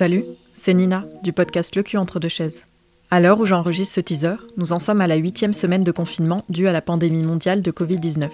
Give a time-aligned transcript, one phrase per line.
[0.00, 0.24] Salut,
[0.54, 2.64] c'est Nina du podcast Le cul entre deux chaises.
[3.10, 6.42] À l'heure où j'enregistre ce teaser, nous en sommes à la huitième semaine de confinement
[6.48, 8.30] due à la pandémie mondiale de Covid-19.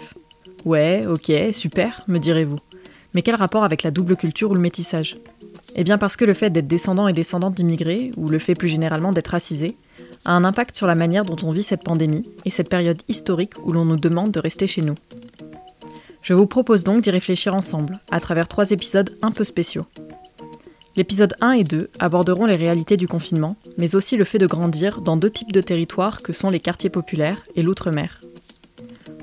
[0.64, 2.60] Ouais, ok, super, me direz-vous.
[3.14, 5.18] Mais quel rapport avec la double culture ou le métissage?
[5.74, 8.68] Eh bien parce que le fait d'être descendant et descendante d'immigrés, ou le fait plus
[8.68, 9.76] généralement d'être racisé,
[10.24, 13.54] a un impact sur la manière dont on vit cette pandémie et cette période historique
[13.64, 14.94] où l'on nous demande de rester chez nous.
[16.22, 19.86] Je vous propose donc d'y réfléchir ensemble, à travers trois épisodes un peu spéciaux.
[20.96, 25.02] L'épisode 1 et 2 aborderont les réalités du confinement, mais aussi le fait de grandir
[25.02, 28.22] dans deux types de territoires que sont les quartiers populaires et l'outre-mer.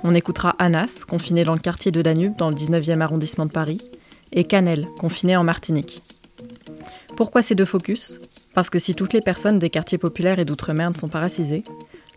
[0.04, 3.82] On écoutera Anas, confiné dans le quartier de Danube dans le 19e arrondissement de Paris,
[4.32, 6.04] et Canel, confiné en Martinique.
[7.18, 8.22] Pourquoi ces deux focus?
[8.54, 11.64] Parce que si toutes les personnes des quartiers populaires et d'outre-mer ne sont pas racisées,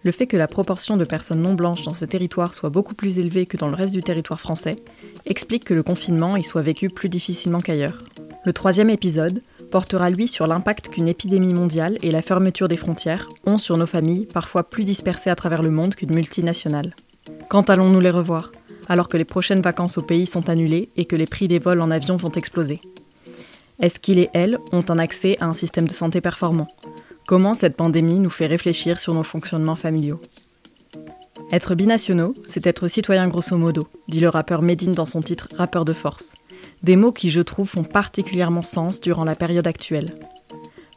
[0.03, 3.19] le fait que la proportion de personnes non blanches dans ces territoires soit beaucoup plus
[3.19, 4.77] élevée que dans le reste du territoire français
[5.25, 8.03] explique que le confinement y soit vécu plus difficilement qu'ailleurs.
[8.47, 13.29] Le troisième épisode portera lui sur l'impact qu'une épidémie mondiale et la fermeture des frontières
[13.45, 16.95] ont sur nos familles, parfois plus dispersées à travers le monde qu'une multinationale.
[17.49, 18.53] Quand allons-nous les revoir,
[18.89, 21.81] alors que les prochaines vacances au pays sont annulées et que les prix des vols
[21.81, 22.81] en avion vont exploser?
[23.81, 26.69] Est-ce qu'ils et elles ont un accès à un système de santé performant?
[27.27, 30.21] Comment cette pandémie nous fait réfléchir sur nos fonctionnements familiaux?
[31.51, 35.85] Être binationaux, c'est être citoyen grosso modo, dit le rappeur Medine dans son titre Rappeur
[35.85, 36.33] de force.
[36.83, 40.15] Des mots qui, je trouve, font particulièrement sens durant la période actuelle.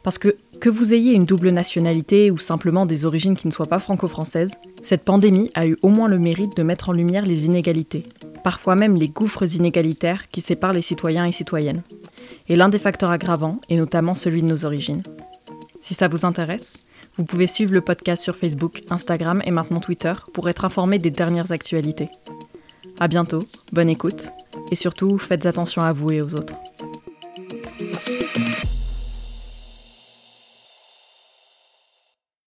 [0.02, 3.66] Parce que, que vous ayez une double nationalité ou simplement des origines qui ne soient
[3.66, 7.44] pas franco-françaises, cette pandémie a eu au moins le mérite de mettre en lumière les
[7.44, 8.04] inégalités,
[8.42, 11.82] parfois même les gouffres inégalitaires qui séparent les citoyens et citoyennes.
[12.48, 15.02] Et l'un des facteurs aggravants est notamment celui de nos origines.
[15.80, 16.78] Si ça vous intéresse,
[17.16, 21.10] vous pouvez suivre le podcast sur Facebook, Instagram et maintenant Twitter pour être informé des
[21.10, 22.08] dernières actualités.
[22.98, 24.28] À bientôt, bonne écoute
[24.70, 26.54] et surtout faites attention à vous et aux autres.